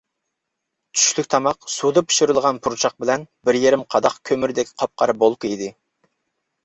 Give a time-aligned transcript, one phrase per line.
[0.99, 5.69] چۈشلۈك تاماق سۇدا پىشۇرۇلغان پۇرچاق بىلەن بىر يېرىم قاداق كۆمۈردەك قاپقارا بولكا ئىدى.